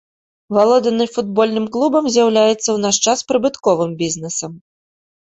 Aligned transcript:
Валоданне 0.57 1.05
футбольным 1.17 1.65
клубам 1.75 2.05
з'яўляецца 2.15 2.55
ў 2.71 2.77
наш 2.85 2.95
час 3.07 3.19
прыбытковым 3.33 3.91
бізнесам. 4.01 4.51